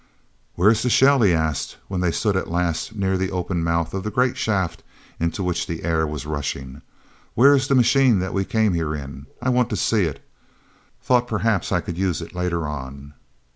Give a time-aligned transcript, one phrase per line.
[0.55, 3.93] "Where is the shell?" he asked, when they stood at last near the open mouth
[3.93, 4.81] of the great shaft
[5.19, 6.81] into which the air was rushing.
[7.35, 9.27] "Where is the machine that we came here in?
[9.43, 13.13] I wanted to see it—thought perhaps I could use it later on.